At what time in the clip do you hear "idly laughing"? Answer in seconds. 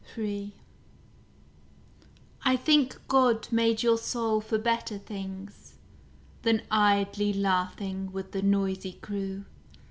6.71-8.11